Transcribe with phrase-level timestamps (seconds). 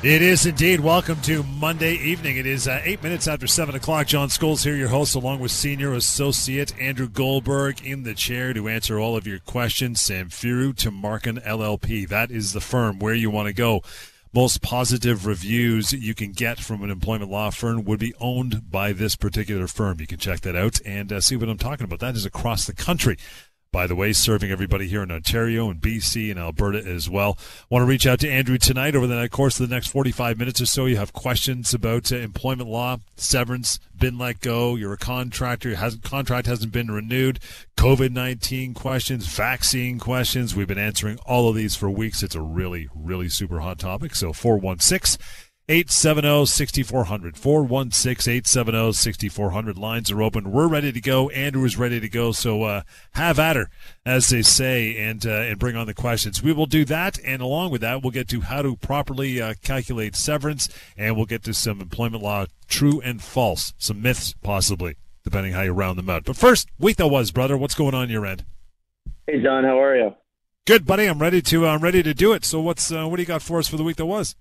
[0.00, 0.78] It is indeed.
[0.78, 2.36] Welcome to Monday evening.
[2.36, 4.06] It is uh, eight minutes after seven o'clock.
[4.06, 8.68] John Scholes here, your host, along with senior associate Andrew Goldberg in the chair to
[8.68, 10.00] answer all of your questions.
[10.00, 12.08] Samfiru Tumarkin LLP.
[12.08, 13.82] That is the firm where you want to go.
[14.32, 18.92] Most positive reviews you can get from an employment law firm would be owned by
[18.92, 19.98] this particular firm.
[19.98, 21.98] You can check that out and uh, see what I'm talking about.
[21.98, 23.16] That is across the country
[23.70, 27.38] by the way, serving everybody here in Ontario and BC and Alberta as well.
[27.68, 30.60] Want to reach out to Andrew tonight over the course of the next 45 minutes
[30.60, 30.86] or so.
[30.86, 35.90] You have questions about uh, employment law, severance, been let go, you're a contractor, your
[36.02, 37.40] contract hasn't been renewed,
[37.76, 40.54] COVID 19 questions, vaccine questions.
[40.54, 42.22] We've been answering all of these for weeks.
[42.22, 44.14] It's a really, really super hot topic.
[44.14, 45.18] So 416-
[45.68, 47.38] 870-6400.
[47.38, 49.78] 416-870-6400.
[49.78, 50.50] Lines are open.
[50.50, 51.28] We're ready to go.
[51.30, 52.32] Andrew is ready to go.
[52.32, 52.80] So uh,
[53.12, 53.68] have at her,
[54.06, 56.42] as they say, and uh, and bring on the questions.
[56.42, 59.52] We will do that, and along with that, we'll get to how to properly uh,
[59.62, 64.96] calculate severance, and we'll get to some employment law true and false, some myths possibly,
[65.22, 66.24] depending how you round them out.
[66.24, 67.58] But first, week that was, brother.
[67.58, 68.46] What's going on your end?
[69.26, 69.64] Hey, John.
[69.64, 70.14] How are you?
[70.66, 71.04] Good, buddy.
[71.04, 71.66] I'm ready to.
[71.66, 72.46] I'm ready to do it.
[72.46, 74.34] So, what's uh, what do you got for us for the week that was?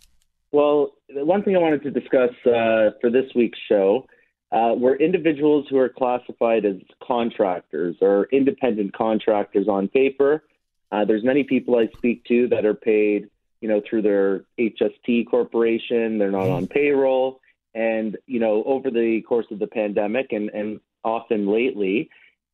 [0.53, 4.05] Well, one thing I wanted to discuss uh, for this week's show
[4.51, 10.43] uh, were individuals who are classified as contractors or independent contractors on paper.
[10.91, 13.29] Uh, there's many people I speak to that are paid,
[13.61, 16.17] you know, through their HST corporation.
[16.17, 17.41] They're not on payroll,
[17.73, 22.09] and you know, over the course of the pandemic and and often lately,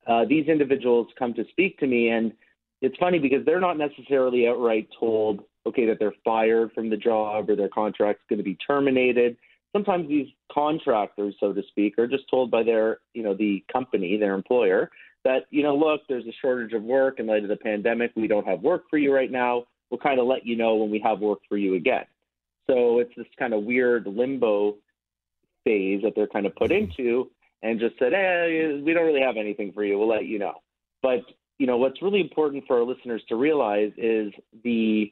[0.07, 2.33] uh, these individuals come to speak to me, and
[2.81, 7.49] it's funny because they're not necessarily outright told okay, that they're fired from the job
[7.49, 9.37] or their contract's going to be terminated.
[9.71, 14.17] Sometimes these contractors, so to speak, are just told by their, you know, the company,
[14.17, 14.91] their employer,
[15.23, 18.11] that, you know, look, there's a shortage of work in light of the pandemic.
[18.15, 19.63] We don't have work for you right now.
[19.89, 22.03] We'll kind of let you know when we have work for you again.
[22.67, 24.75] So it's this kind of weird limbo
[25.63, 27.29] phase that they're kind of put into
[27.61, 29.97] and just said, hey, we don't really have anything for you.
[29.97, 30.55] We'll let you know.
[31.01, 31.21] But,
[31.57, 35.11] you know, what's really important for our listeners to realize is the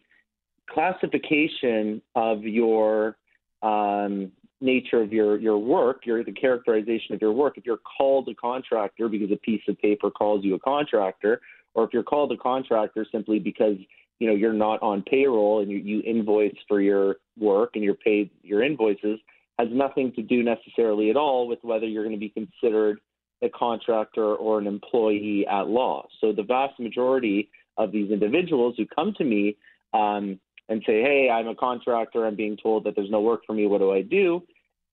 [0.74, 3.18] classification of your
[3.62, 7.58] um, nature of your your work, your the characterization of your work.
[7.58, 11.42] If you're called a contractor because a piece of paper calls you a contractor,
[11.74, 13.78] or if you're called a contractor simply because
[14.20, 17.96] you know you're not on payroll and you, you invoice for your work and you're
[17.96, 19.20] paid your invoices,
[19.60, 23.00] has nothing to do necessarily at all with whether you're going to be considered
[23.44, 26.08] a contractor or an employee at law.
[26.20, 29.58] So the vast majority of these individuals who come to me
[29.94, 30.40] um,
[30.72, 33.68] and say, hey, I'm a contractor, I'm being told that there's no work for me,
[33.68, 34.42] what do I do?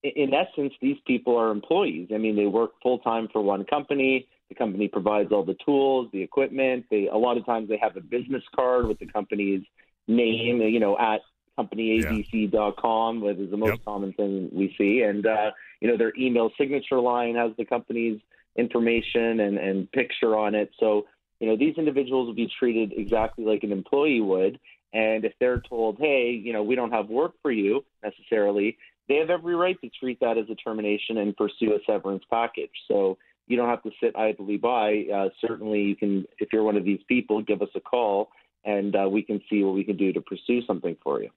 [0.03, 2.09] In essence, these people are employees.
[2.13, 4.27] I mean, they work full time for one company.
[4.49, 6.87] The company provides all the tools, the equipment.
[6.91, 9.63] They a lot of times they have a business card with the company's
[10.09, 11.21] name, you know, at
[11.59, 13.85] companyabc.com, which is the most yep.
[13.85, 15.03] common thing we see.
[15.03, 15.51] And uh,
[15.81, 18.21] you know, their email signature line has the company's
[18.57, 20.71] information and, and picture on it.
[20.79, 21.07] So,
[21.41, 24.59] you know, these individuals will be treated exactly like an employee would.
[24.93, 28.79] And if they're told, hey, you know, we don't have work for you necessarily,
[29.09, 32.71] they have every right to treat that as a termination and pursue a severance package.
[32.89, 35.05] So you don't have to sit idly by.
[35.13, 38.31] Uh, certainly, you can, if you're one of these people, give us a call
[38.65, 41.31] and uh, we can see what we can do to pursue something for you.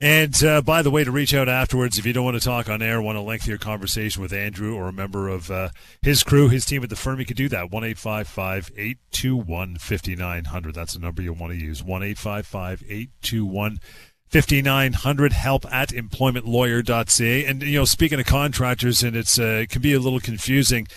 [0.00, 2.68] And uh, by the way, to reach out afterwards, if you don't want to talk
[2.68, 5.68] on air, want a lengthier conversation with Andrew or a member of uh,
[6.02, 7.70] his crew, his team at the firm, you can do that.
[7.70, 10.74] 1 821 5900.
[10.74, 11.82] That's the number you'll want to use.
[11.82, 13.78] 1 821
[14.28, 19.80] 5900 help at employmentlawyer.ca and you know speaking of contractors and it's uh, it can
[19.80, 20.88] be a little confusing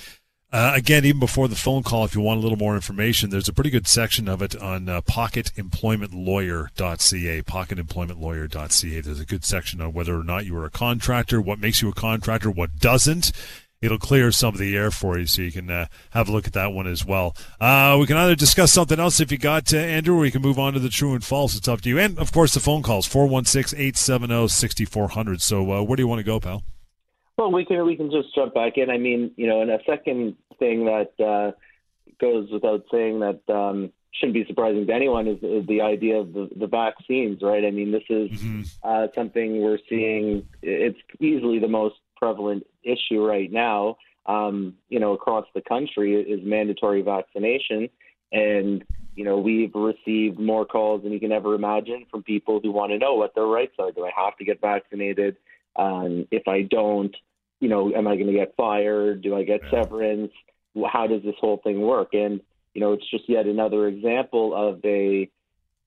[0.53, 3.49] uh, again, even before the phone call, if you want a little more information, there's
[3.49, 7.41] a pretty good section of it on uh, pocketemploymentlawyer.ca.
[7.41, 9.01] Pocketemploymentlawyer.ca.
[9.01, 11.89] There's a good section on whether or not you are a contractor, what makes you
[11.89, 13.33] a contractor, what doesn't.
[13.81, 16.47] It'll clear some of the air for you, so you can uh, have a look
[16.47, 17.35] at that one as well.
[17.59, 20.57] Uh, we can either discuss something else if you got Andrew, or we can move
[20.57, 21.55] on to the true and false.
[21.55, 21.99] It's up to you.
[21.99, 25.41] And of course, the phone calls 416 870 6400.
[25.41, 26.63] So, uh, where do you want to go, pal?
[27.37, 28.89] Well, we can we can just jump back in.
[28.89, 31.51] I mean, you know, and a second thing that uh,
[32.19, 36.33] goes without saying that um, shouldn't be surprising to anyone is, is the idea of
[36.33, 37.63] the, the, vaccines, right?
[37.63, 38.61] I mean, this is mm-hmm.
[38.83, 40.47] uh, something we're seeing.
[40.63, 43.97] It's easily the most prevalent issue right now.
[44.25, 47.89] Um, you know, across the country is mandatory vaccination,
[48.31, 48.83] and
[49.15, 52.91] you know, we've received more calls than you can ever imagine from people who want
[52.91, 53.91] to know what their rights are.
[53.91, 55.37] Do I have to get vaccinated?
[55.75, 57.15] Um, if I don't,
[57.59, 59.21] you know, am I going to get fired?
[59.21, 59.83] Do I get yeah.
[59.83, 60.31] severance?
[60.91, 62.13] How does this whole thing work?
[62.13, 62.41] And
[62.73, 65.29] you know, it's just yet another example of a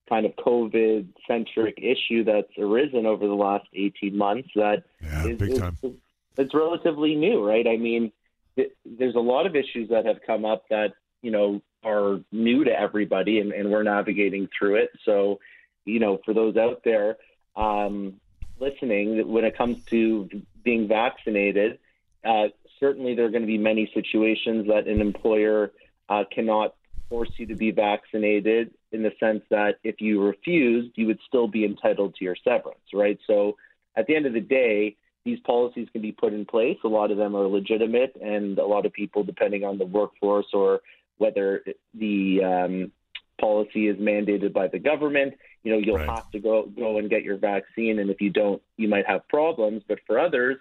[0.08, 5.38] kind of COVID centric issue that's arisen over the last 18 months that yeah, is,
[5.38, 5.76] big time.
[5.84, 5.92] Is,
[6.36, 7.66] it's relatively new, right?
[7.66, 8.10] I mean,
[8.56, 12.64] th- there's a lot of issues that have come up that, you know, are new
[12.64, 14.90] to everybody and, and we're navigating through it.
[15.04, 15.38] So,
[15.84, 17.18] you know, for those out there
[17.54, 18.14] um,
[18.58, 20.28] listening, when it comes to
[20.64, 21.78] being vaccinated,
[22.24, 22.48] uh,
[22.78, 25.72] certainly there are going to be many situations that an employer
[26.08, 26.74] uh, cannot
[27.08, 31.48] force you to be vaccinated in the sense that if you refused, you would still
[31.48, 33.18] be entitled to your severance, right?
[33.26, 33.56] So
[33.96, 36.78] at the end of the day, these policies can be put in place.
[36.84, 40.46] A lot of them are legitimate, and a lot of people, depending on the workforce
[40.52, 40.80] or
[41.18, 41.62] whether
[41.94, 42.92] the um,
[43.40, 46.08] policy is mandated by the government, you know, you'll right.
[46.08, 49.26] have to go go and get your vaccine, and if you don't, you might have
[49.28, 49.82] problems.
[49.86, 50.56] But for others,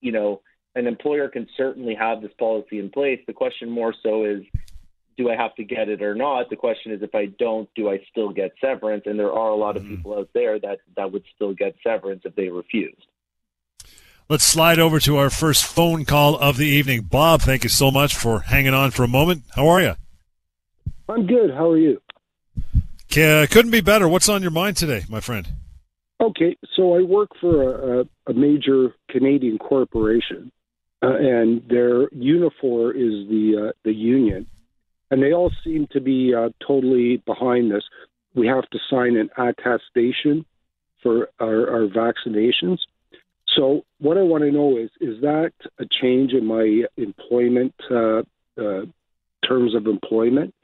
[0.00, 0.42] you know,
[0.74, 3.20] an employer can certainly have this policy in place.
[3.26, 4.42] The question more so is,
[5.16, 6.50] do I have to get it or not?
[6.50, 9.04] The question is, if I don't, do I still get severance?
[9.06, 9.96] And there are a lot of mm-hmm.
[9.96, 13.06] people out there that that would still get severance if they refused.
[14.28, 17.02] Let's slide over to our first phone call of the evening.
[17.02, 19.42] Bob, thank you so much for hanging on for a moment.
[19.56, 19.94] How are you?
[21.08, 21.50] I'm good.
[21.50, 22.00] How are you?
[23.10, 24.08] Couldn't be better.
[24.08, 25.48] What's on your mind today, my friend?
[26.20, 30.52] Okay, so I work for a, a major Canadian corporation,
[31.02, 34.46] uh, and their Unifor is the uh, the union,
[35.10, 37.84] and they all seem to be uh, totally behind this.
[38.34, 40.44] We have to sign an attestation
[41.02, 42.78] for our, our vaccinations.
[43.56, 48.22] So, what I want to know is is that a change in my employment uh,
[48.60, 48.84] uh,
[49.46, 50.54] terms of employment,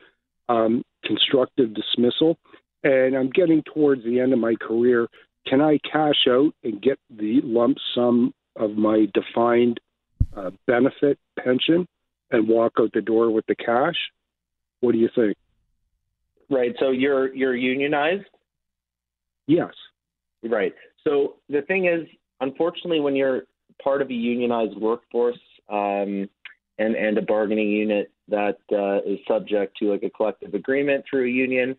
[0.48, 2.38] um, constructive dismissal,
[2.84, 5.08] and I'm getting towards the end of my career.
[5.46, 9.80] Can I cash out and get the lump sum of my defined
[10.36, 11.86] uh, benefit pension
[12.30, 13.96] and walk out the door with the cash?
[14.80, 15.36] What do you think?
[16.50, 16.74] Right.
[16.78, 18.26] So you're you're unionized.
[19.46, 19.72] Yes.
[20.42, 20.74] Right.
[21.04, 22.06] So the thing is,
[22.40, 23.42] unfortunately, when you're
[23.82, 25.38] part of a unionized workforce
[25.68, 26.28] um,
[26.78, 31.26] and and a bargaining unit that uh, is subject to like a collective agreement through
[31.26, 31.76] a union,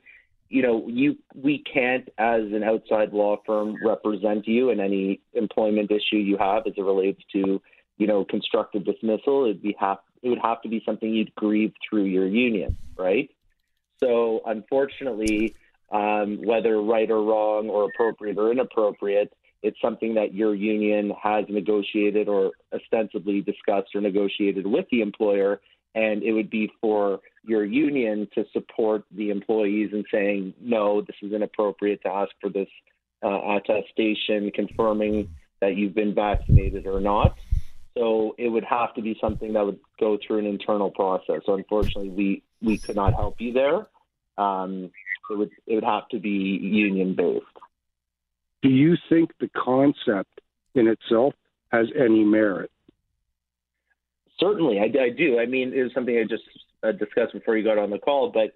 [0.49, 5.91] you know, you we can't as an outside law firm represent you in any employment
[5.91, 7.61] issue you have as it relates to
[7.97, 9.45] you know constructive dismissal.
[9.45, 13.29] It'd be have it would have to be something you'd grieve through your union, right?
[13.99, 15.55] So unfortunately,
[15.91, 19.33] um, whether right or wrong or appropriate or inappropriate,
[19.63, 25.61] it's something that your union has negotiated or ostensibly discussed or negotiated with the employer.
[25.95, 31.15] And it would be for your union to support the employees in saying, no, this
[31.21, 32.67] is inappropriate to ask for this
[33.23, 35.29] uh, attestation confirming
[35.59, 37.35] that you've been vaccinated or not.
[37.97, 41.41] So it would have to be something that would go through an internal process.
[41.45, 43.87] So unfortunately, we, we could not help you there.
[44.37, 44.91] Um,
[45.29, 47.45] it would it would have to be union based.
[48.61, 50.41] Do you think the concept
[50.73, 51.33] in itself
[51.71, 52.71] has any merit?
[54.39, 55.39] Certainly, I, I do.
[55.39, 56.43] I mean, it was something I just
[56.83, 58.55] uh, discussed before you got on the call, but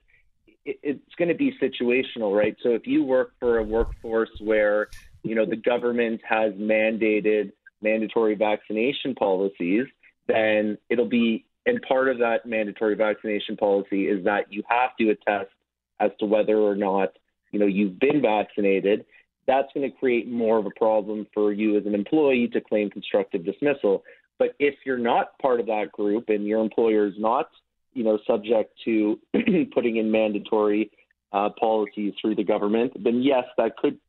[0.65, 2.55] it, it's going to be situational, right?
[2.61, 4.89] So if you work for a workforce where
[5.23, 7.51] you know the government has mandated
[7.81, 9.85] mandatory vaccination policies,
[10.27, 15.09] then it'll be and part of that mandatory vaccination policy is that you have to
[15.09, 15.51] attest
[15.99, 17.13] as to whether or not
[17.51, 19.05] you know you've been vaccinated
[19.47, 22.89] that's going to create more of a problem for you as an employee to claim
[22.89, 24.03] constructive dismissal.
[24.41, 27.47] But if you're not part of that group and your employer is not,
[27.93, 29.19] you know, subject to
[29.71, 30.89] putting in mandatory
[31.31, 33.99] uh, policies through the government, then yes, that could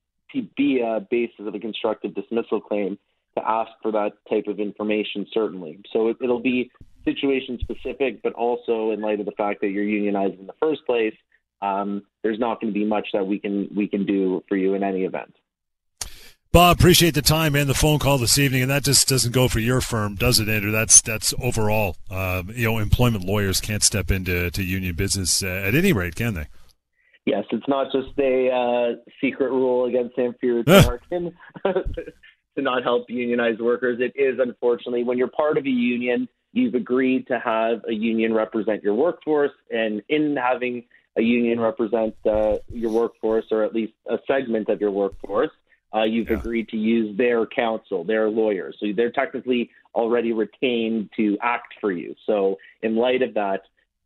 [0.57, 2.99] be a basis of a constructive dismissal claim
[3.37, 5.79] to ask for that type of information, certainly.
[5.93, 6.71] So it, it'll be
[7.05, 10.81] situation specific, but also in light of the fact that you're unionized in the first
[10.87, 11.15] place,
[11.61, 14.73] um, there's not going to be much that we can we can do for you
[14.73, 15.35] in any event.
[16.53, 19.49] Bob, appreciate the time and the phone call this evening, and that just doesn't go
[19.49, 20.71] for your firm, does it, Andrew?
[20.71, 21.97] That's that's overall.
[22.11, 26.15] Um, you know, employment lawyers can't step into to union business uh, at any rate,
[26.15, 26.49] can they?
[27.25, 31.33] Yes, it's not just a uh, secret rule against Samfiru Tumarkin
[31.65, 33.99] to not help unionized workers.
[34.01, 38.35] It is unfortunately when you're part of a union, you've agreed to have a union
[38.35, 40.85] represent your workforce, and in having
[41.17, 45.51] a union represent uh, your workforce or at least a segment of your workforce,
[45.95, 46.37] uh, you've yeah.
[46.37, 48.77] agreed to use their counsel, their lawyers.
[48.81, 52.15] So they're technically already retained to act for you.
[52.27, 53.63] So, in light of that,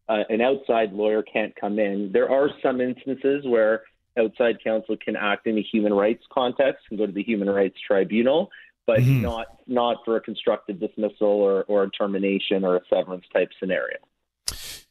[0.09, 2.11] uh, an outside lawyer can't come in.
[2.13, 3.83] There are some instances where
[4.19, 7.77] outside counsel can act in a human rights context and go to the human rights
[7.87, 8.51] tribunal,
[8.87, 9.23] but mm-hmm.
[9.23, 13.99] not not for a constructive dismissal or, or a termination or a severance type scenario.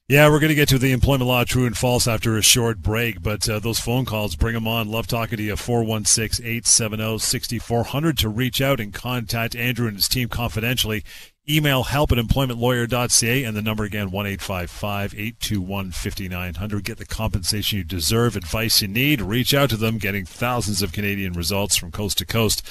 [0.07, 2.77] Yeah, we're going to get to the employment law true and false after a short
[2.77, 4.88] break, but uh, those phone calls, bring them on.
[4.88, 5.55] Love talking to you.
[5.55, 11.03] 416 870 6400 to reach out and contact Andrew and his team confidentially.
[11.50, 16.83] Email help at employmentlawyer.ca and the number again, 1 821 5900.
[16.83, 19.21] Get the compensation you deserve, advice you need.
[19.21, 22.62] Reach out to them, getting thousands of Canadian results from coast to coast.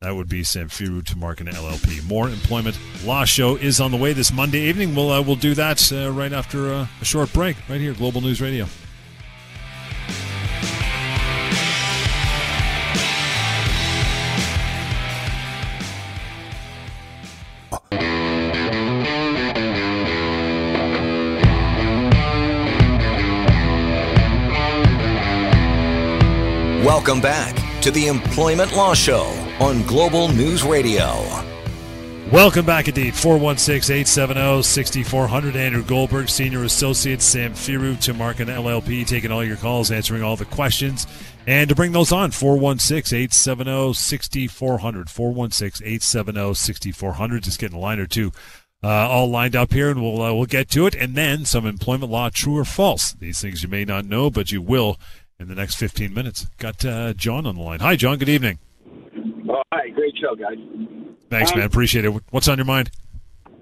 [0.00, 2.08] That would be Samfiru Tumarkin LLP.
[2.08, 4.94] More employment law show is on the way this Monday evening.
[4.94, 8.20] We'll uh, we'll do that uh, right after uh, a short break, right here, Global
[8.20, 8.66] News Radio.
[26.84, 31.24] Welcome back to the Employment Law Show on Global News Radio.
[32.30, 33.14] Welcome back indeed.
[33.14, 35.56] 416 870 6400.
[35.56, 41.06] Andrew Goldberg, Senior Associate, Samfiru Tumarkin LLP, taking all your calls, answering all the questions.
[41.46, 45.08] And to bring those on, 416 870 6400.
[45.08, 47.42] 416 870 6400.
[47.42, 48.30] Just getting a line or two
[48.82, 50.94] uh, all lined up here, and we'll, uh, we'll get to it.
[50.94, 53.12] And then some employment law, true or false.
[53.14, 54.98] These things you may not know, but you will
[55.40, 56.46] in the next 15 minutes.
[56.58, 57.80] Got uh, John on the line.
[57.80, 58.18] Hi, John.
[58.18, 58.58] Good evening.
[60.20, 60.58] Show, guys.
[61.30, 61.66] Thanks, um, man.
[61.66, 62.12] Appreciate it.
[62.30, 62.90] What's on your mind?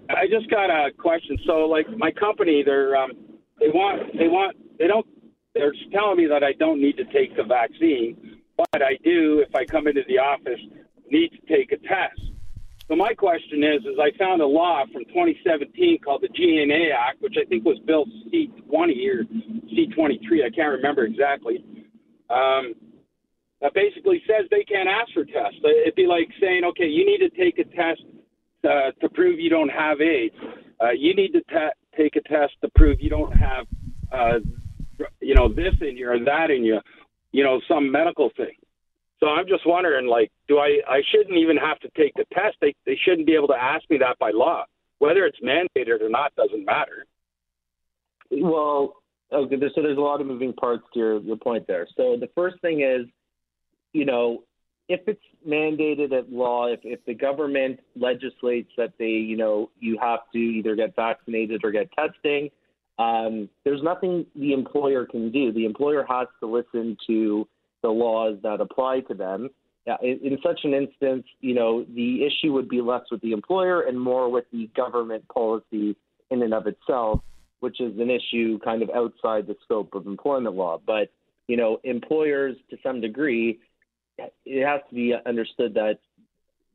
[0.09, 1.39] I just got a question.
[1.47, 3.13] So, like, my company, they're um,
[3.59, 5.07] they want they want they don't
[5.55, 9.55] they're telling me that I don't need to take the vaccine, but I do if
[9.55, 10.61] I come into the office
[11.11, 12.21] need to take a test.
[12.89, 17.21] So my question is, is I found a law from 2017 called the GNA Act,
[17.21, 19.25] which I think was Bill C20 or
[19.75, 20.45] C23.
[20.45, 21.65] I can't remember exactly.
[22.31, 22.75] Um,
[23.61, 25.59] that basically says they can't ask for tests.
[25.65, 28.03] It'd be like saying, okay, you need to take a test
[28.65, 30.35] uh, to prove you don't have AIDS.
[30.81, 33.67] Uh, you need to ta- take a test to prove you don't have,
[34.13, 34.39] uh,
[35.21, 36.81] you know, this in you or that in you,
[37.33, 38.55] you know, some medical thing.
[39.21, 40.81] So I'm just wondering, like, do I?
[40.87, 42.57] I shouldn't even have to take the test.
[42.61, 44.65] They they shouldn't be able to ask me that by law.
[44.99, 47.07] Whether it's mandated or not doesn't matter.
[48.31, 48.97] Well,
[49.33, 49.57] okay.
[49.75, 51.87] So there's a lot of moving parts to your your point there.
[51.97, 53.07] So the first thing is
[53.97, 54.43] you know,
[54.89, 59.99] if it's mandated at law, if, if the government legislates that they, you know, you
[60.01, 62.51] have to either get vaccinated or get testing,
[62.99, 65.51] um, there's nothing the employer can do.
[65.51, 67.49] The employer has to listen to
[67.83, 69.49] the laws that apply to them.
[70.03, 73.83] In, in such an instance, you know, the issue would be less with the employer
[73.83, 75.97] and more with the government policy
[76.31, 77.23] in and of itself,
[77.61, 80.81] which is an issue kind of outside the scope of employment law.
[80.85, 81.09] But,
[81.49, 83.61] you know, employers to some degree
[84.19, 85.99] it has to be understood that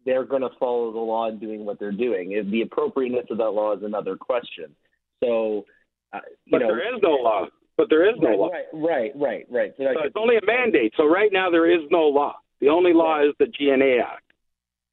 [0.06, 2.50] they're going to follow the law and doing what they're doing.
[2.50, 4.76] The appropriateness of that law is another question.
[5.24, 5.66] So,
[6.14, 6.20] uh,
[6.50, 7.46] but know, there is no law.
[7.78, 8.50] But there is no right, law.
[8.50, 9.74] Right, right, right, right.
[9.78, 10.94] So, so it's only a mandate.
[10.98, 12.36] So right now there is no law.
[12.60, 13.28] The only law right.
[13.28, 14.24] is the GNA Act.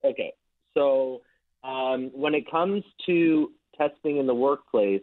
[0.05, 0.33] Okay.
[0.75, 1.23] So
[1.64, 5.02] um, when it comes to testing in the workplace,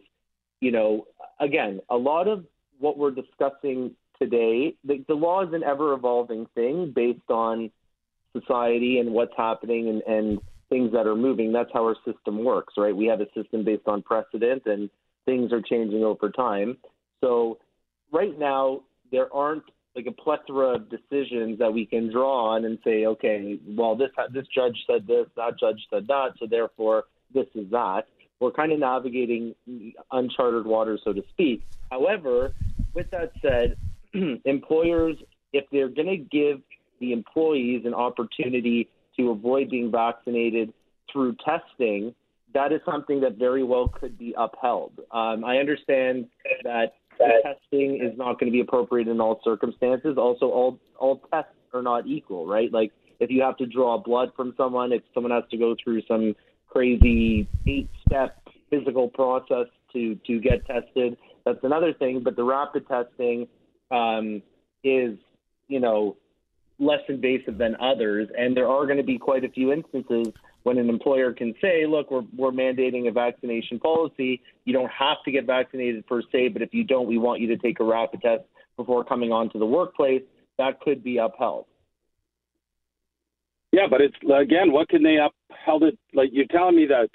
[0.61, 1.05] you know,
[1.39, 2.45] again, a lot of
[2.79, 7.71] what we're discussing today, the, the law is an ever evolving thing based on
[8.33, 11.53] society and what's happening and, and things that are moving.
[11.53, 12.95] That's how our system works, right?
[12.95, 14.89] We have a system based on precedent and
[15.25, 16.77] things are changing over time.
[17.21, 17.59] So
[18.11, 18.81] right now,
[19.11, 19.63] there aren't
[19.95, 24.09] like a plethora of decisions that we can draw on and say, okay, well, this
[24.33, 28.03] this judge said this, that judge said that, so therefore this is that.
[28.41, 29.55] We're kind of navigating
[30.11, 31.61] uncharted waters, so to speak.
[31.89, 32.53] However,
[32.93, 33.77] with that said,
[34.45, 35.17] employers,
[35.53, 36.61] if they're going to give
[36.99, 40.73] the employees an opportunity to avoid being vaccinated
[41.11, 42.13] through testing,
[42.53, 44.93] that is something that very well could be upheld.
[45.11, 46.27] Um, I understand
[46.63, 50.17] that testing is not going to be appropriate in all circumstances.
[50.17, 52.71] Also, all all tests are not equal, right?
[52.71, 56.01] Like if you have to draw blood from someone, if someone has to go through
[56.07, 56.35] some
[56.67, 58.37] crazy eight-step
[58.69, 62.21] physical process to to get tested, that's another thing.
[62.23, 63.47] But the rapid testing
[63.91, 64.41] um,
[64.83, 65.17] is,
[65.67, 66.15] you know,
[66.79, 68.27] less invasive than others.
[68.37, 70.27] And there are going to be quite a few instances
[70.63, 74.41] when an employer can say, look, we're, we're mandating a vaccination policy.
[74.65, 77.47] You don't have to get vaccinated per se, but if you don't, we want you
[77.47, 78.43] to take a rapid test
[78.75, 80.23] before coming onto the workplace.
[80.57, 81.65] That could be upheld.
[83.71, 85.99] Yeah, but it's again, what can they upheld it?
[86.13, 87.09] Like you're telling me that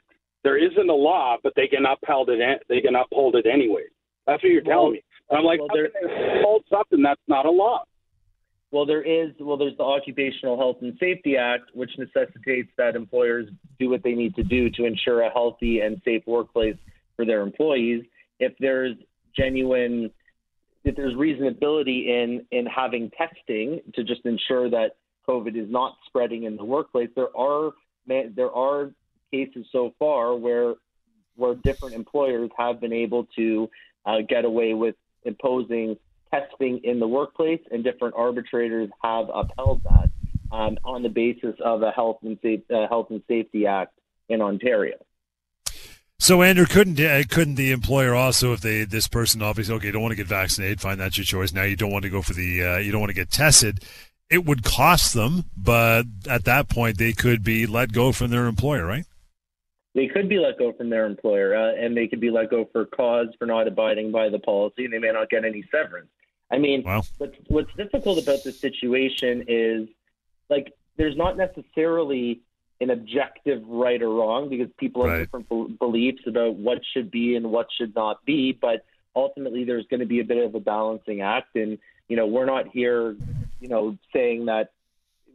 [0.44, 2.62] there isn't a law, but they can uphold it.
[2.68, 3.84] They can uphold it anyway.
[4.26, 5.02] That's what you're well, telling me.
[5.30, 7.84] I'm like, well, how can they hold something that's not a law?
[8.72, 9.32] Well, there is.
[9.40, 14.12] Well, there's the Occupational Health and Safety Act, which necessitates that employers do what they
[14.12, 16.76] need to do to ensure a healthy and safe workplace
[17.16, 18.04] for their employees.
[18.38, 18.96] If there's
[19.36, 20.10] genuine,
[20.84, 24.96] if there's reasonability in in having testing to just ensure that
[25.30, 27.08] COVID is not spreading in the workplace.
[27.14, 27.72] There are
[28.06, 28.90] there are
[29.30, 30.74] cases so far where
[31.36, 33.70] where different employers have been able to
[34.04, 35.96] uh, get away with imposing
[36.32, 40.10] testing in the workplace, and different arbitrators have upheld that
[40.52, 43.98] um, on the basis of a health and uh, health and safety act
[44.28, 44.96] in Ontario.
[46.18, 50.02] So Andrew, couldn't uh, couldn't the employer also, if they this person obviously okay, don't
[50.02, 51.52] want to get vaccinated, fine, that's your choice.
[51.52, 53.82] Now you don't want to go for the uh, you don't want to get tested.
[54.28, 58.46] It would cost them, but at that point they could be let go from their
[58.46, 59.06] employer, right?
[59.94, 62.68] They could be let go from their employer, uh, and they could be let go
[62.72, 66.08] for cause for not abiding by the policy, and they may not get any severance.
[66.50, 67.02] I mean, wow.
[67.18, 69.88] what's what's difficult about this situation is
[70.48, 72.40] like there's not necessarily
[72.80, 77.36] an objective right or wrong because people have different be- beliefs about what should be
[77.36, 78.52] and what should not be.
[78.52, 81.56] But ultimately, there's going to be a bit of a balancing act.
[81.56, 81.78] And,
[82.08, 83.16] you know, we're not here,
[83.60, 84.72] you know, saying that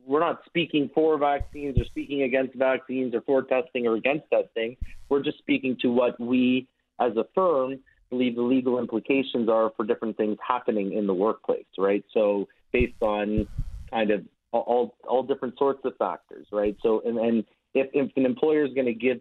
[0.05, 4.77] we're not speaking for vaccines or speaking against vaccines or for testing or against testing.
[5.09, 6.67] We're just speaking to what we
[6.99, 11.65] as a firm believe the legal implications are for different things happening in the workplace,
[11.77, 12.03] right?
[12.13, 13.47] So, based on
[13.89, 16.75] kind of all all different sorts of factors, right?
[16.81, 17.43] So, and, and
[17.73, 19.19] if, if an employer is going to give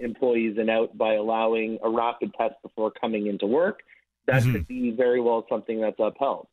[0.00, 3.80] employees an out by allowing a rapid test before coming into work,
[4.26, 4.52] that mm-hmm.
[4.52, 6.46] could be very well something that's upheld.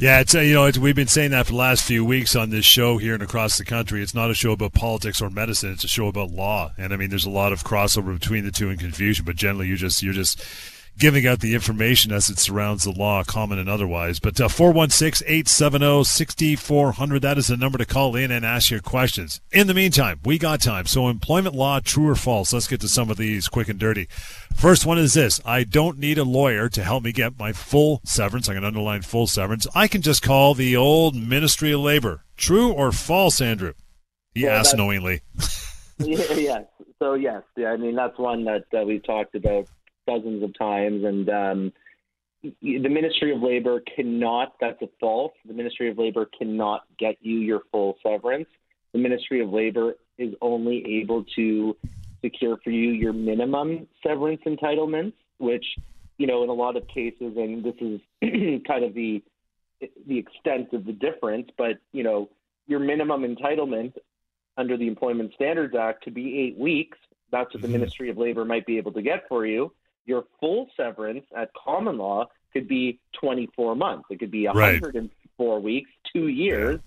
[0.00, 2.36] Yeah, it's uh, you know it's, we've been saying that for the last few weeks
[2.36, 4.00] on this show here and across the country.
[4.00, 6.70] It's not a show about politics or medicine; it's a show about law.
[6.78, 9.24] And I mean, there's a lot of crossover between the two and confusion.
[9.24, 10.40] But generally, you just you're just
[10.98, 14.18] giving out the information as it surrounds the law, common and otherwise.
[14.18, 18.80] But uh, 416 870 6400, that is the number to call in and ask your
[18.80, 19.40] questions.
[19.52, 20.86] In the meantime, we got time.
[20.86, 22.52] So, employment law, true or false?
[22.52, 24.08] Let's get to some of these quick and dirty.
[24.56, 28.00] First one is this I don't need a lawyer to help me get my full
[28.04, 28.48] severance.
[28.48, 29.66] I'm going to underline full severance.
[29.74, 32.22] I can just call the old Ministry of Labor.
[32.36, 33.74] True or false, Andrew?
[34.34, 35.22] He well, asked knowingly.
[35.98, 36.64] yes.
[36.98, 37.42] So, yes.
[37.56, 39.66] Yeah, I mean, that's one that uh, we've talked about
[40.08, 41.72] dozens of times, and um,
[42.42, 44.54] the Ministry of Labor cannot.
[44.60, 45.32] That's a false.
[45.46, 48.48] The Ministry of Labor cannot get you your full severance.
[48.92, 51.76] The Ministry of Labor is only able to
[52.22, 55.64] secure for you your minimum severance entitlements, which
[56.16, 58.00] you know in a lot of cases, and this is
[58.66, 59.22] kind of the
[60.06, 62.28] the extent of the difference, but you know
[62.66, 63.94] your minimum entitlement
[64.56, 66.98] under the Employment Standards Act could be eight weeks.
[67.30, 67.80] That's what the mm-hmm.
[67.80, 69.72] Ministry of Labor might be able to get for you
[70.08, 74.06] your full severance at common law could be 24 months.
[74.10, 75.62] It could be 104 right.
[75.62, 76.80] weeks, two years.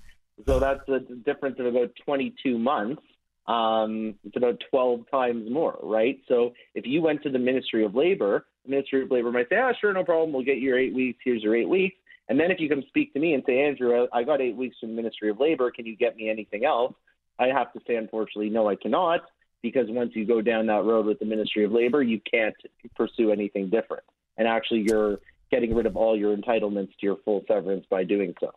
[0.48, 3.02] So that's a difference of about 22 months.
[3.48, 6.20] Um, it's about 12 times more, right?
[6.28, 9.58] So if you went to the Ministry of Labor, the Ministry of Labor might say,
[9.58, 10.32] ah, sure, no problem.
[10.32, 11.20] We'll get your eight weeks.
[11.24, 11.96] Here's your eight weeks.
[12.30, 14.78] And then if you come speak to me and say, Andrew, I got eight weeks
[14.80, 15.70] from the Ministry of Labor.
[15.70, 16.94] Can you get me anything else?
[17.40, 19.22] I have to say, unfortunately, no, I cannot
[19.62, 22.56] because once you go down that road with the Ministry of Labor, you can't
[22.95, 24.04] pursue anything different.
[24.38, 25.19] And actually, you're
[25.52, 28.54] getting rid of all your entitlements to your full severance by doing so.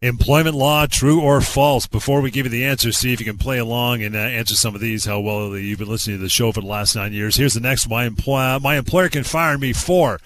[0.00, 1.86] Employment law, true or false?
[1.86, 4.56] Before we give you the answer, see if you can play along and uh, answer
[4.56, 5.04] some of these.
[5.04, 7.36] How well you've been listening to the show for the last nine years.
[7.36, 7.88] Here's the next.
[7.88, 10.18] My, employer, my employer can fire me for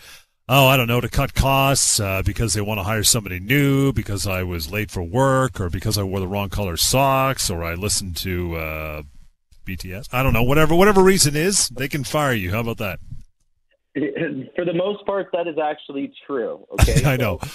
[0.48, 3.92] oh, I don't know, to cut costs uh, because they want to hire somebody new,
[3.92, 7.64] because I was late for work, or because I wore the wrong color socks, or
[7.64, 9.02] I listened to uh,
[9.66, 10.09] BTS.
[10.12, 10.42] I don't know.
[10.42, 12.52] Whatever whatever reason is, they can fire you.
[12.52, 12.98] How about that?
[14.57, 16.66] For the most part, that is actually true.
[16.81, 17.40] Okay, I know.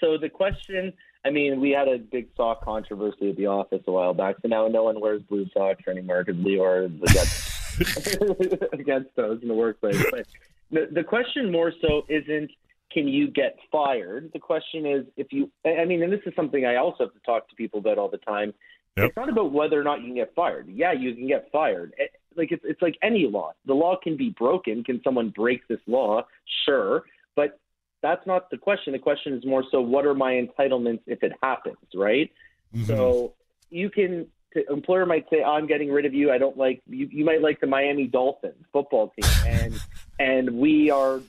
[0.00, 0.94] So, the question.
[1.26, 4.48] I mean, we had a big sock controversy at the office a while back, so
[4.48, 9.54] now no one wears blue socks anymore because Lior is against, against those in the
[9.54, 10.02] workplace.
[10.10, 10.26] But
[10.70, 12.50] the, the question more so isn't
[12.92, 14.30] can you get fired?
[14.32, 17.20] The question is if you, I mean, and this is something I also have to
[17.20, 18.52] talk to people about all the time.
[18.96, 19.06] Yep.
[19.06, 20.68] It's not about whether or not you can get fired.
[20.68, 21.94] Yeah, you can get fired.
[21.96, 23.52] It, like it's it's like any law.
[23.66, 24.84] The law can be broken.
[24.84, 26.22] Can someone break this law?
[26.66, 27.58] Sure, but
[28.02, 28.92] that's not the question.
[28.92, 32.30] The question is more so what are my entitlements if it happens, right?
[32.74, 32.86] Mm-hmm.
[32.86, 33.34] So
[33.70, 36.30] you can the employer might say, oh, "I'm getting rid of you.
[36.30, 39.80] I don't like you." You might like the Miami Dolphins football team, and
[40.18, 41.20] and we are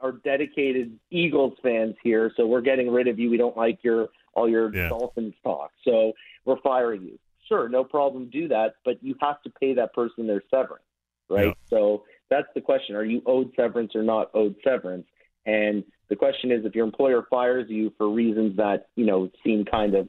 [0.00, 3.30] are dedicated Eagles fans here, so we're getting rid of you.
[3.30, 4.88] We don't like your all your yeah.
[4.88, 5.70] Dolphins talk.
[5.84, 6.12] So
[6.44, 7.18] we're firing you.
[7.48, 10.84] Sure, no problem, do that, but you have to pay that person their severance,
[11.28, 11.48] right?
[11.48, 11.52] Yeah.
[11.68, 15.06] So that's the question: Are you owed severance or not owed severance?
[15.44, 19.64] And the question is, if your employer fires you for reasons that you know seem
[19.64, 20.08] kind of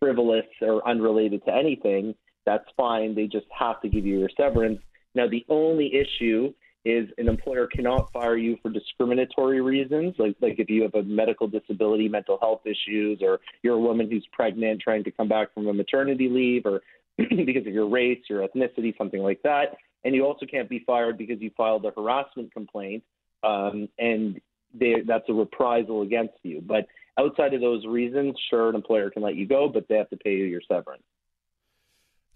[0.00, 2.14] frivolous or unrelated to anything,
[2.46, 3.14] that's fine.
[3.14, 4.80] They just have to give you your severance.
[5.14, 6.52] Now, the only issue
[6.84, 11.02] is an employer cannot fire you for discriminatory reasons, like like if you have a
[11.02, 15.52] medical disability, mental health issues, or you're a woman who's pregnant trying to come back
[15.54, 16.82] from a maternity leave, or
[17.16, 19.76] because of your race, your ethnicity, something like that.
[20.04, 23.02] And you also can't be fired because you filed a harassment complaint,
[23.42, 24.40] um, and
[24.74, 26.60] they, that's a reprisal against you.
[26.60, 26.86] But
[27.18, 30.16] outside of those reasons, sure, an employer can let you go, but they have to
[30.18, 31.04] pay you your severance.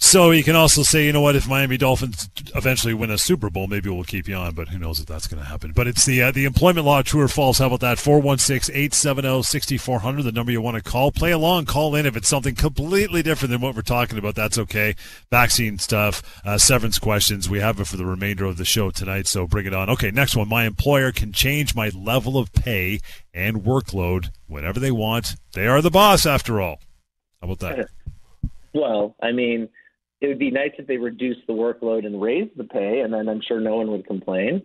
[0.01, 3.51] So you can also say, you know what, if Miami Dolphins eventually win a Super
[3.51, 5.73] Bowl, maybe we'll keep you on, but who knows if that's going to happen.
[5.73, 7.59] But it's the uh, the employment law, true or false.
[7.59, 7.99] How about that?
[7.99, 11.11] 416-870-6400, the number you want to call.
[11.11, 14.37] Play along, call in if it's something completely different than what we're talking about.
[14.37, 14.95] That's okay.
[15.31, 17.51] Vaccine stuff, uh, severance questions.
[17.51, 19.91] We have it for the remainder of the show tonight, so bring it on.
[19.91, 20.49] Okay, next one.
[20.49, 23.01] My employer can change my level of pay
[23.35, 25.35] and workload whenever they want.
[25.55, 26.79] They are the boss, after all.
[27.43, 27.89] How about that?
[28.75, 29.71] Well, I mean–
[30.21, 33.29] it would be nice if they reduced the workload and raised the pay, and then
[33.29, 34.63] I'm sure no one would complain.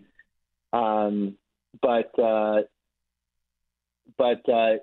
[0.72, 1.38] Um,
[1.82, 2.62] but uh,
[4.18, 4.76] but uh,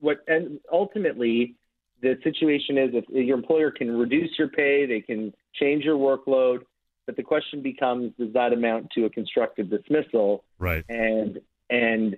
[0.00, 1.56] what and ultimately
[2.02, 6.60] the situation is if your employer can reduce your pay, they can change your workload,
[7.06, 10.44] but the question becomes: Does that amount to a constructive dismissal?
[10.58, 10.84] Right.
[10.88, 12.16] And and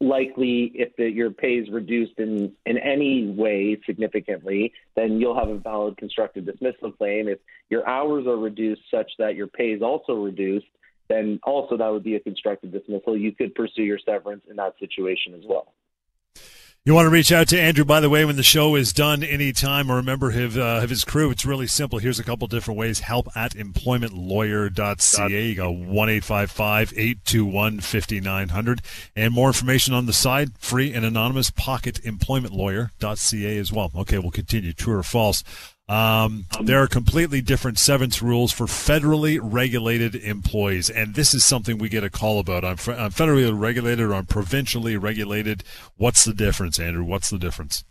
[0.00, 5.48] likely if the, your pay is reduced in, in any way significantly, then you'll have
[5.48, 7.28] a valid constructive dismissal claim.
[7.28, 10.66] If your hours are reduced such that your pay is also reduced,
[11.08, 13.16] then also that would be a constructive dismissal.
[13.16, 15.72] You could pursue your severance in that situation as well.
[16.88, 19.22] You want to reach out to Andrew, by the way, when the show is done
[19.22, 21.30] anytime or a member of, uh, of his crew.
[21.30, 21.98] It's really simple.
[21.98, 23.00] Here's a couple different ways.
[23.00, 25.48] Help at employmentlawyer.ca.
[25.48, 28.80] You got 1 821 5900.
[29.14, 33.92] And more information on the side, free and anonymous, pocketemploymentlawyer.ca as well.
[33.94, 34.72] Okay, we'll continue.
[34.72, 35.44] True or false?
[35.88, 41.78] Um, there are completely different severance rules for federally regulated employees, and this is something
[41.78, 42.62] we get a call about.
[42.62, 45.64] I'm, I'm federally regulated or I'm provincially regulated.
[45.96, 47.04] What's the difference, Andrew?
[47.04, 47.84] What's the difference?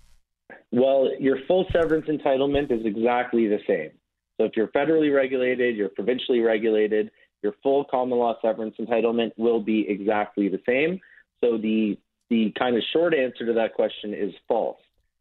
[0.71, 3.91] Well, your full severance entitlement is exactly the same.
[4.37, 7.09] So if you're federally regulated, you're provincially regulated,
[7.41, 10.99] your full common law severance entitlement will be exactly the same.
[11.43, 11.97] So the
[12.29, 14.79] the kind of short answer to that question is false.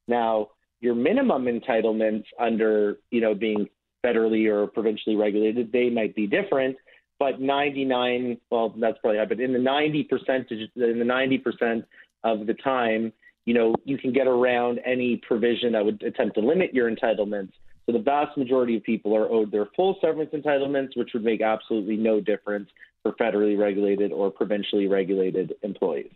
[0.08, 0.48] Now,
[0.80, 3.68] your minimum entitlements under you know being
[4.04, 6.76] federally or provincially regulated they might be different
[7.18, 11.84] but 99 well that's probably but in the 90 percentage in the 90 percent
[12.24, 13.12] of the time
[13.46, 17.52] you know you can get around any provision that would attempt to limit your entitlements.
[17.86, 21.40] So the vast majority of people are owed their full severance entitlements which would make
[21.40, 22.68] absolutely no difference
[23.02, 26.10] for federally regulated or provincially regulated employees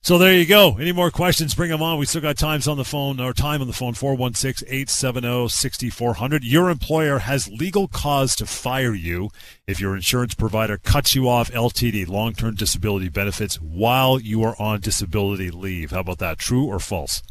[0.00, 0.78] so there you go.
[0.78, 1.98] Any more questions, bring them on.
[1.98, 6.40] We still got times on the phone or time on the phone 416-870-6400.
[6.42, 9.30] Your employer has legal cause to fire you
[9.66, 14.80] if your insurance provider cuts you off LTD, long-term disability benefits while you are on
[14.80, 15.90] disability leave.
[15.90, 16.38] How about that?
[16.38, 17.22] True or false?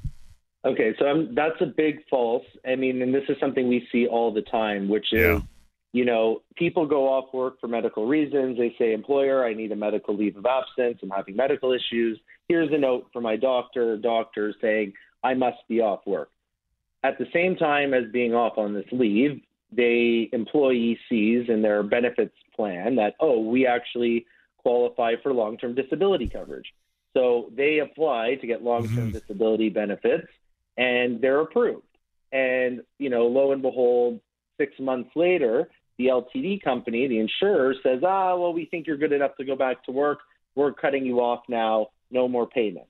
[0.65, 2.43] Okay, so I'm, that's a big false.
[2.67, 5.39] I mean, and this is something we see all the time, which is yeah
[5.93, 8.55] you know, people go off work for medical reasons.
[8.57, 10.99] They say, employer, I need a medical leave of absence.
[11.01, 12.19] I'm having medical issues.
[12.49, 16.29] Here's a note from my doctor, doctor saying I must be off work.
[17.03, 21.83] At the same time as being off on this leave, the employee sees in their
[21.83, 24.25] benefits plan that, oh, we actually
[24.57, 26.73] qualify for long term disability coverage.
[27.13, 29.11] So they apply to get long term mm-hmm.
[29.11, 30.27] disability benefits
[30.77, 31.83] and they're approved.
[32.31, 34.19] And, you know, lo and behold,
[34.57, 39.13] six months later, the LTD company, the insurer, says, ah, well, we think you're good
[39.13, 40.19] enough to go back to work.
[40.55, 41.87] We're cutting you off now.
[42.11, 42.89] No more payments.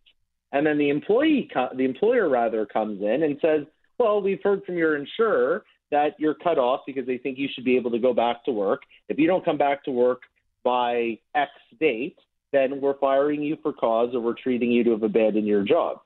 [0.52, 3.62] And then the employee, co- the employer rather, comes in and says,
[3.98, 7.66] well, we've heard from your insurer that you're cut off because they think you should
[7.66, 8.82] be able to go back to work.
[9.10, 10.22] If you don't come back to work
[10.64, 12.18] by X date,
[12.54, 16.00] then we're firing you for cause or we're treating you to have abandoned your job.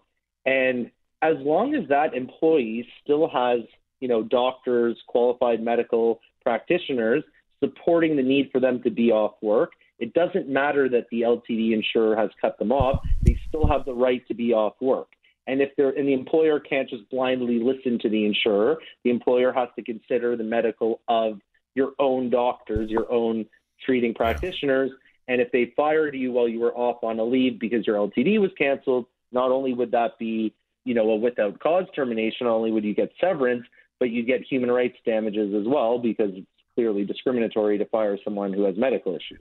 [0.45, 0.89] And
[1.21, 3.59] as long as that employee still has,
[3.99, 7.23] you know, doctors, qualified medical practitioners
[7.59, 9.73] supporting the need for them to be off work.
[10.01, 13.93] It doesn't matter that the LTD insurer has cut them off; they still have the
[13.93, 15.07] right to be off work.
[15.47, 19.53] And if they're and the employer can't just blindly listen to the insurer, the employer
[19.53, 21.39] has to consider the medical of
[21.75, 23.45] your own doctors, your own
[23.85, 24.91] treating practitioners.
[25.27, 28.41] And if they fired you while you were off on a leave because your LTD
[28.41, 32.71] was canceled, not only would that be, you know, a without cause termination, not only
[32.71, 33.65] would you get severance,
[33.99, 38.51] but you get human rights damages as well because it's clearly discriminatory to fire someone
[38.51, 39.39] who has medical issues.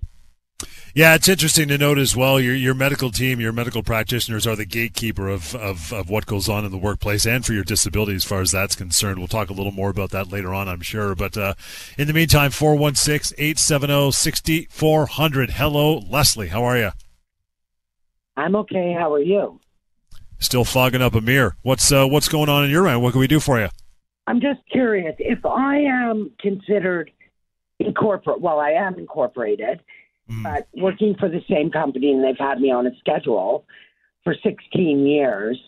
[0.93, 2.41] Yeah, it's interesting to note as well.
[2.41, 6.49] Your your medical team, your medical practitioners are the gatekeeper of, of, of what goes
[6.49, 9.19] on in the workplace and for your disability as far as that's concerned.
[9.19, 11.15] We'll talk a little more about that later on, I'm sure.
[11.15, 11.55] But uh,
[11.97, 15.51] in the meantime, 416 870 6400.
[15.51, 16.49] Hello, Leslie.
[16.49, 16.91] How are you?
[18.37, 18.93] I'm okay.
[18.99, 19.61] How are you?
[20.41, 21.57] Still fogging up a mirror.
[21.63, 23.01] What's uh, what's going on in your end?
[23.01, 23.69] What can we do for you?
[24.27, 27.13] I'm just curious if I am considered
[27.79, 28.41] incorporate.
[28.41, 29.81] Well, I am incorporated,
[30.31, 30.43] mm.
[30.43, 33.65] but working for the same company, and they've had me on a schedule
[34.25, 35.59] for 16 years,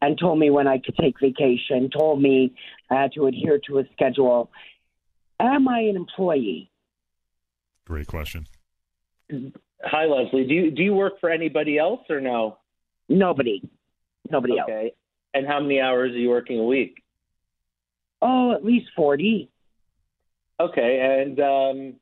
[0.00, 1.90] and told me when I could take vacation.
[1.90, 2.54] Told me
[2.90, 4.50] I had to adhere to a schedule.
[5.38, 6.70] Am I an employee?
[7.84, 8.46] Great question.
[9.84, 10.46] Hi, Leslie.
[10.46, 12.58] Do you do you work for anybody else or no?
[13.08, 13.62] Nobody.
[14.30, 14.68] Nobody else.
[14.70, 14.84] okay.
[14.84, 14.94] else.
[15.34, 17.02] And how many hours are you working a week?
[18.20, 19.50] Oh, at least 40.
[20.60, 21.22] Okay.
[21.22, 21.94] And um,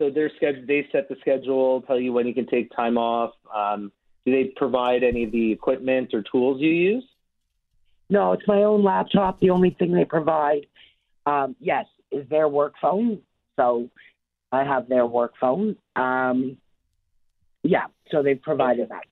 [0.00, 3.32] so their schedule, they set the schedule, tell you when you can take time off.
[3.54, 3.92] Um,
[4.24, 7.04] do they provide any of the equipment or tools you use?
[8.08, 9.40] No, it's my own laptop.
[9.40, 10.66] The only thing they provide,
[11.26, 13.20] um, yes, is their work phone.
[13.56, 13.90] So
[14.50, 15.76] I have their work phone.
[15.96, 16.56] Um,
[17.62, 19.04] yeah, so they've provided that.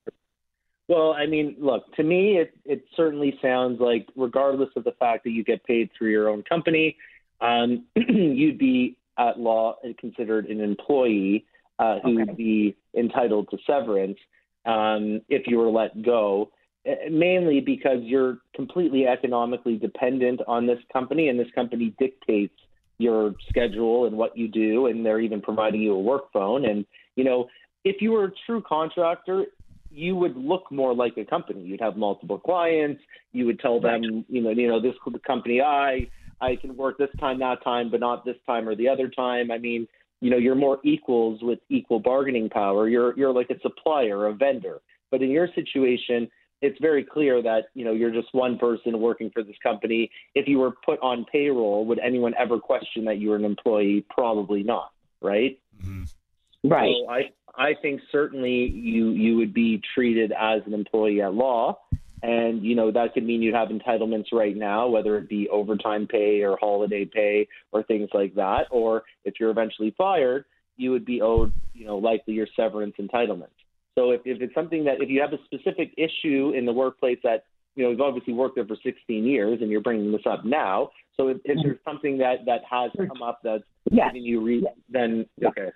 [0.88, 5.24] Well, I mean, look, to me, it, it certainly sounds like, regardless of the fact
[5.24, 6.96] that you get paid through your own company,
[7.42, 11.44] um, you'd be at law considered an employee
[11.78, 14.18] uh, who would be entitled to severance
[14.64, 16.50] um, if you were let go,
[16.84, 22.54] eh, mainly because you're completely economically dependent on this company, and this company dictates
[22.98, 26.64] your schedule and what you do, and they're even providing you a work phone.
[26.64, 27.48] And, you know,
[27.84, 29.46] if you were a true contractor,
[29.90, 31.62] you would look more like a company.
[31.62, 33.00] You'd have multiple clients.
[33.32, 36.08] You would tell them, you know, you know, this could the company I
[36.40, 39.50] I can work this time, that time, but not this time or the other time.
[39.50, 39.88] I mean,
[40.20, 42.88] you know, you're more equals with equal bargaining power.
[42.88, 44.80] You're you're like a supplier, a vendor.
[45.10, 46.28] But in your situation,
[46.60, 50.10] it's very clear that you know you're just one person working for this company.
[50.34, 54.04] If you were put on payroll, would anyone ever question that you were an employee?
[54.10, 55.58] Probably not, right?
[55.82, 56.68] Mm-hmm.
[56.68, 56.94] Right.
[57.04, 61.78] So I I think certainly you you would be treated as an employee at law,
[62.22, 66.06] and you know that could mean you have entitlements right now, whether it be overtime
[66.06, 68.66] pay or holiday pay or things like that.
[68.70, 70.44] Or if you're eventually fired,
[70.76, 73.48] you would be owed you know likely your severance entitlement.
[73.96, 77.18] So if, if it's something that if you have a specific issue in the workplace
[77.24, 80.44] that you know you've obviously worked there for 16 years and you're bringing this up
[80.44, 80.90] now.
[81.16, 84.08] So if, if there's something that that has come up that's yes.
[84.08, 85.70] giving you re- then okay.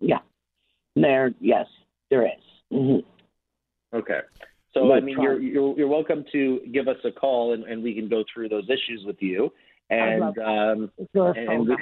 [0.00, 0.18] Yeah.
[0.96, 1.66] There, yes,
[2.10, 2.42] there is.
[2.72, 3.96] Mm-hmm.
[3.96, 4.20] Okay.
[4.74, 7.94] So I mean, you're, you're, you're welcome to give us a call and, and we
[7.94, 9.52] can go through those issues with you.
[9.90, 11.76] And um, and we,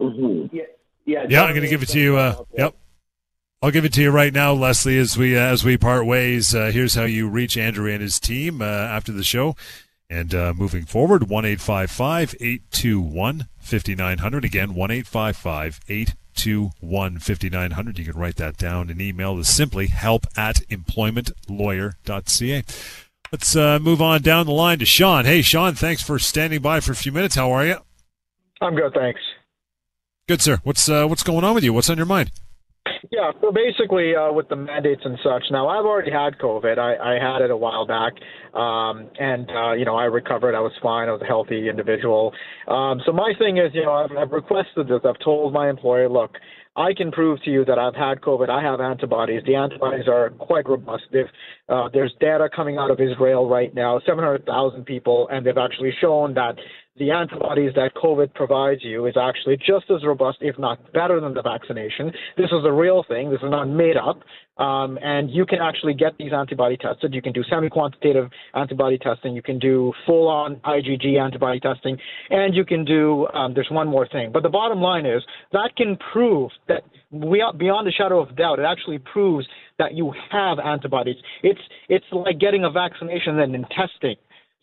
[0.00, 0.54] mm-hmm.
[0.54, 0.62] yeah,
[1.06, 1.42] yeah, yeah.
[1.44, 2.16] I'm going to give it to you.
[2.18, 2.74] Uh, yep.
[3.62, 4.98] I'll give it to you right now, Leslie.
[4.98, 8.20] As we uh, as we part ways, uh, here's how you reach Andrew and his
[8.20, 9.56] team uh, after the show.
[10.10, 14.44] And uh, moving forward, one eight five five eight two one fifty nine hundred.
[14.44, 17.98] Again, one eight five five eight two one fifty nine hundred.
[17.98, 18.90] You can write that down.
[18.90, 22.64] An email is simply help at employmentlawyer.ca.
[23.32, 25.24] Let's uh, move on down the line to Sean.
[25.24, 27.34] Hey, Sean, thanks for standing by for a few minutes.
[27.34, 27.78] How are you?
[28.60, 29.20] I'm good, thanks.
[30.28, 30.58] Good, sir.
[30.62, 31.72] What's uh, what's going on with you?
[31.72, 32.30] What's on your mind?
[33.10, 36.78] Yeah, so basically, uh, with the mandates and such, now I've already had COVID.
[36.78, 38.12] I, I had it a while back,
[38.54, 40.54] um, and uh, you know I recovered.
[40.54, 41.08] I was fine.
[41.08, 42.32] I was a healthy individual.
[42.68, 45.00] Um, so my thing is, you know, I've, I've requested this.
[45.04, 46.36] I've told my employer, look,
[46.76, 48.48] I can prove to you that I've had COVID.
[48.48, 49.42] I have antibodies.
[49.46, 51.04] The antibodies are quite robust.
[51.68, 56.34] Uh, there's data coming out of Israel right now, 700,000 people, and they've actually shown
[56.34, 56.56] that
[56.96, 61.34] the antibodies that COVID provides you is actually just as robust, if not better than
[61.34, 62.12] the vaccination.
[62.36, 63.30] This is a real thing.
[63.30, 64.20] This is not made up.
[64.58, 67.12] Um, and you can actually get these antibody tested.
[67.12, 69.34] You can do semi-quantitative antibody testing.
[69.34, 71.98] You can do full-on IgG antibody testing,
[72.30, 73.26] and you can do.
[73.34, 77.40] Um, there's one more thing, but the bottom line is that can prove that we
[77.40, 78.60] are beyond a shadow of doubt.
[78.60, 79.48] It actually proves
[79.80, 81.16] that you have antibodies.
[81.42, 84.14] It's it's like getting a vaccination and then testing.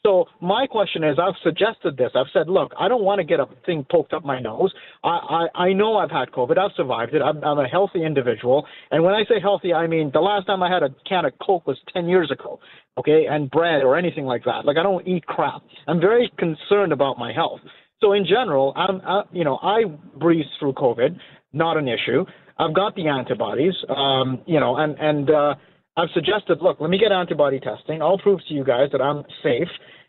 [0.03, 2.11] So my question is, I've suggested this.
[2.15, 4.73] I've said, look, I don't want to get a thing poked up my nose.
[5.03, 6.57] I, I, I know I've had COVID.
[6.57, 7.21] I've survived it.
[7.21, 8.65] I'm, I'm a healthy individual.
[8.89, 11.33] And when I say healthy, I mean the last time I had a can of
[11.45, 12.59] Coke was 10 years ago,
[12.97, 14.65] okay, and bread or anything like that.
[14.65, 15.61] Like I don't eat crap.
[15.87, 17.59] I'm very concerned about my health.
[18.01, 19.83] So in general, I'm, I, you know, I
[20.17, 21.15] breezed through COVID,
[21.53, 22.25] not an issue.
[22.57, 25.55] I've got the antibodies, um, you know, and and uh,
[25.97, 28.01] I've suggested, look, let me get antibody testing.
[28.01, 29.67] I'll prove to you guys that I'm safe.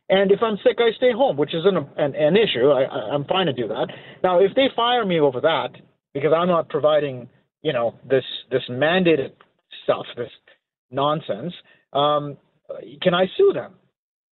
[0.09, 2.71] And if I'm sick, I stay home, which isn't an, an issue.
[2.71, 3.89] I, I'm fine to do that.
[4.23, 5.71] Now, if they fire me over that
[6.13, 7.29] because I'm not providing
[7.63, 9.33] you know, this this mandated
[9.85, 10.31] stuff, this
[10.91, 11.55] nonsense,
[11.93, 12.37] um,
[13.01, 13.75] can I sue them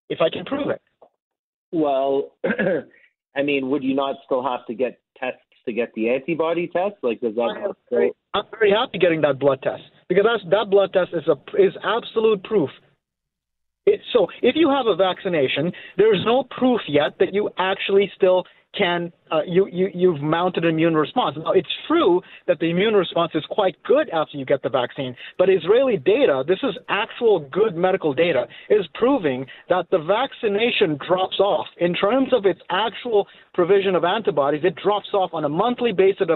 [0.08, 0.82] if I can prove it?
[1.72, 2.32] Well,
[3.36, 6.96] I mean, would you not still have to get tests to get the antibody test?
[7.02, 7.54] Like, does that?
[7.64, 11.22] I'm very, I'm very happy getting that blood test because that's, that blood test is
[11.28, 12.68] a is absolute proof.
[13.86, 18.44] It, so if you have a vaccination, there's no proof yet that you actually still
[18.76, 21.36] can uh, you, you you've mounted an immune response.
[21.38, 25.14] Now it's true that the immune response is quite good after you get the vaccine,
[25.38, 31.38] but Israeli data, this is actual good medical data, is proving that the vaccination drops
[31.38, 34.62] off in terms of its actual provision of antibodies.
[34.64, 36.26] It drops off on a monthly basis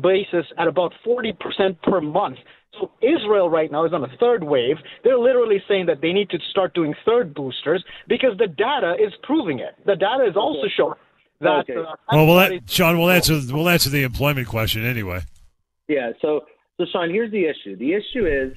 [0.00, 1.34] basis at about 40%
[1.82, 2.38] per month.
[2.78, 4.76] So Israel right now is on a third wave.
[5.04, 9.12] They're literally saying that they need to start doing third boosters because the data is
[9.22, 9.74] proving it.
[9.84, 10.94] The data is also showing
[11.40, 11.68] that.
[11.68, 11.76] Okay.
[11.76, 15.20] Uh, Well, we'll let, Sean, we'll answer we'll answer the employment question anyway.
[15.88, 16.12] Yeah.
[16.22, 16.46] So,
[16.78, 17.76] so Sean, here's the issue.
[17.76, 18.56] The issue is,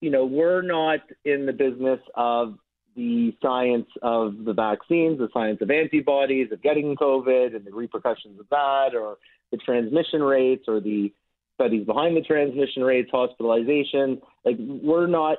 [0.00, 2.58] you know, we're not in the business of
[2.94, 8.38] the science of the vaccines, the science of antibodies, of getting COVID and the repercussions
[8.40, 9.16] of that, or
[9.50, 11.12] the transmission rates, or the
[11.56, 14.20] studies behind the transmission rates, hospitalization.
[14.44, 15.38] Like, we're not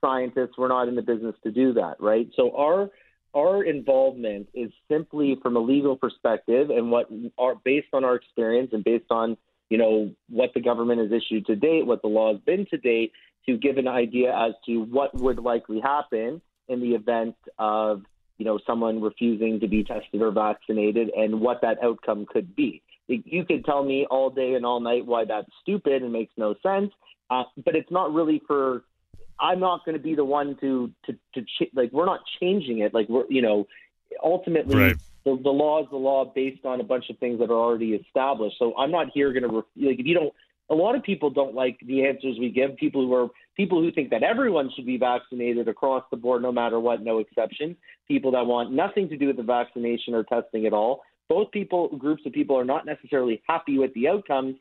[0.00, 0.52] scientists.
[0.56, 2.28] We're not in the business to do that, right?
[2.36, 2.90] So our
[3.34, 8.70] our involvement is simply from a legal perspective and what are based on our experience
[8.72, 9.36] and based on
[9.70, 12.78] you know what the government has issued to date, what the law has been to
[12.78, 13.12] date,
[13.46, 18.02] to give an idea as to what would likely happen in the event of
[18.38, 22.82] you know someone refusing to be tested or vaccinated and what that outcome could be.
[23.08, 26.54] You could tell me all day and all night why that's stupid and makes no
[26.62, 26.92] sense,
[27.30, 28.84] uh, but it's not really for
[29.40, 32.80] I'm not going to be the one to to to ch- like we're not changing
[32.80, 32.92] it.
[32.92, 33.66] Like we're you know
[34.22, 34.96] ultimately Right.
[35.24, 37.94] the, the law is the law based on a bunch of things that are already
[37.94, 38.56] established.
[38.58, 40.32] So I'm not here going to ref- like if you don't.
[40.70, 42.76] A lot of people don't like the answers we give.
[42.76, 46.52] People who are people who think that everyone should be vaccinated across the board, no
[46.52, 47.74] matter what, no exception.
[48.06, 51.00] People that want nothing to do with the vaccination or testing at all.
[51.28, 54.56] Both people groups of people are not necessarily happy with the outcomes,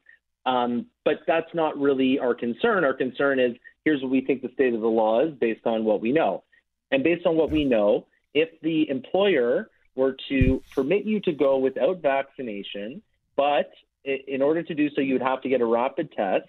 [0.46, 2.84] um, but that's not really our concern.
[2.84, 5.86] Our concern is here's what we think the state of the law is based on
[5.86, 6.44] what we know.
[6.92, 11.58] And based on what we know, if the employer were to permit you to go
[11.58, 13.02] without vaccination,
[13.36, 13.72] but
[14.04, 16.46] in order to do so, you would have to get a rapid test,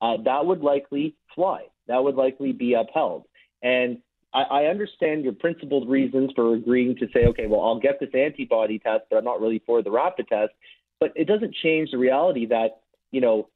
[0.00, 1.62] uh, that would likely fly.
[1.86, 3.24] That would likely be upheld.
[3.62, 3.98] And
[4.34, 8.10] I, I understand your principled reasons for agreeing to say, okay, well, I'll get this
[8.14, 10.52] antibody test, but I'm not really for the rapid test.
[11.00, 13.48] But it doesn't change the reality that, you know,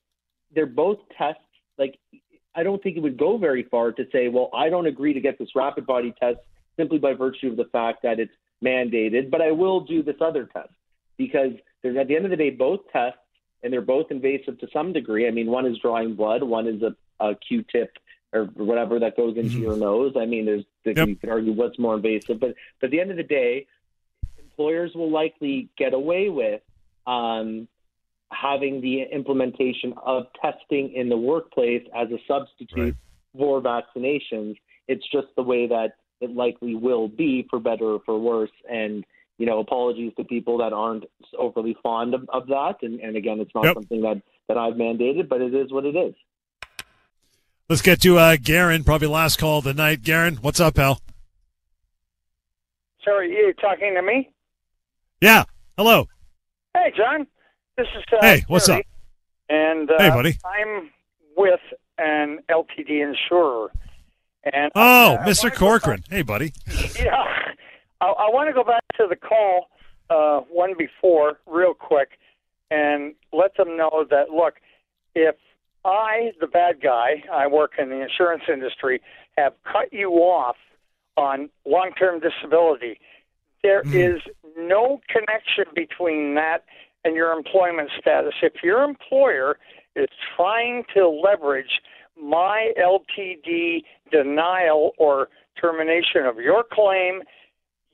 [0.55, 1.43] they're both tests.
[1.79, 1.99] Like,
[2.55, 5.21] I don't think it would go very far to say, well, I don't agree to
[5.21, 6.39] get this rapid body test
[6.77, 8.33] simply by virtue of the fact that it's
[8.65, 10.71] mandated, but I will do this other test
[11.17, 13.19] because there's at the end of the day both tests
[13.63, 15.27] and they're both invasive to some degree.
[15.27, 17.93] I mean, one is drawing blood, one is a, a Q-tip
[18.33, 20.15] or whatever that goes into your nose.
[20.19, 21.09] I mean, there's Yep.
[21.09, 23.67] you can argue what's more invasive, but but at the end of the day,
[24.39, 26.61] employers will likely get away with
[27.07, 27.69] um,
[28.31, 32.97] having the implementation of testing in the workplace as a substitute
[33.37, 34.57] for vaccinations.
[34.89, 38.51] It's just the way that it likely will be, for better or for worse.
[38.71, 39.05] And
[39.39, 41.05] you know, apologies to people that aren't
[41.37, 42.77] overly fond of, of that.
[42.83, 43.75] And, and again, it's not Yep.
[43.75, 46.15] something that that I've mandated, but it is what it is.
[47.69, 50.03] Let's get to uh, Garen, probably last call of the night.
[50.03, 51.01] Garen, what's up, pal?
[53.05, 54.31] Sorry, you talking to me?
[55.21, 55.45] Yeah.
[55.77, 56.07] Hello.
[56.75, 57.27] Hey, John.
[57.77, 58.87] This is uh, Hey, what's Terry, up?
[59.49, 60.39] And uh, Hey, buddy.
[60.45, 60.91] I'm
[61.37, 61.61] with
[61.99, 63.71] an LTD insurer,
[64.53, 65.55] and Oh, I- I Mr.
[65.55, 66.05] Corcoran.
[66.11, 66.53] Hey, buddy.
[67.01, 67.25] yeah,
[68.01, 69.69] I, I want to go back to the call
[70.11, 72.11] uh, one before, real quick,
[72.71, 74.55] and let them know that look,
[75.15, 75.37] if
[75.85, 79.01] I, the bad guy, I work in the insurance industry,
[79.37, 80.57] have cut you off
[81.17, 83.01] on long-term disability.
[83.63, 83.95] There hmm.
[83.95, 84.21] is
[84.57, 86.65] no connection between that
[87.05, 88.35] and your employment status.
[88.43, 89.59] If your employer
[89.97, 91.81] is trying to leverage
[92.21, 95.29] my LTD denial or
[95.61, 97.23] termination of your claim,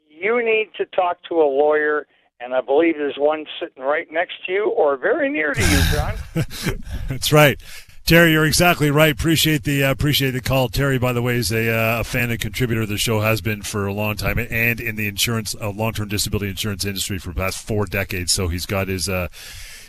[0.09, 2.07] you need to talk to a lawyer.
[2.40, 5.81] And I believe there's one sitting right next to you or very near to you,
[5.92, 6.14] John.
[7.09, 7.61] That's right.
[8.09, 9.12] Terry, you're exactly right.
[9.12, 10.68] Appreciate the uh, appreciate the call.
[10.68, 13.20] Terry, by the way, is a, uh, a fan and contributor of the show.
[13.20, 16.86] Has been for a long time, and in the insurance, uh, long term disability insurance
[16.86, 18.32] industry for the past four decades.
[18.32, 19.28] So he's got his uh,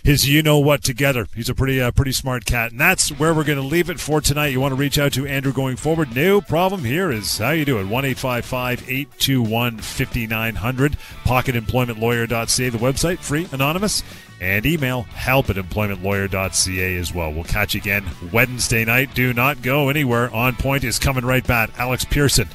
[0.04, 1.28] his you know what together.
[1.36, 4.00] He's a pretty uh, pretty smart cat, and that's where we're going to leave it
[4.00, 4.48] for tonight.
[4.48, 6.16] You want to reach out to Andrew going forward?
[6.16, 6.84] No problem.
[6.84, 10.56] Here is how you do it: one eight five five eight two one fifty nine
[10.56, 10.98] hundred.
[11.26, 14.04] PocketEmploymentLawyer.ca, the website, free, anonymous,
[14.42, 17.32] and email help at employmentlawyer.ca as well.
[17.32, 19.14] We'll catch you again Wednesday night.
[19.14, 20.34] Do not go anywhere.
[20.34, 21.72] On point is coming right back.
[21.78, 22.48] Alex Pearson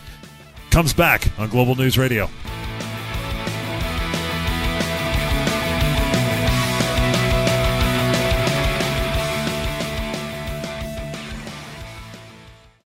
[0.70, 2.28] comes back on Global News Radio.